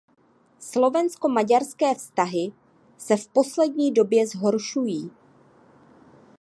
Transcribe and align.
Slovensko-maďarské 0.59 1.95
vztahy 1.95 2.53
se 2.97 3.17
v 3.17 3.27
poslední 3.27 3.91
době 3.93 4.27
zhoršují. 4.27 5.11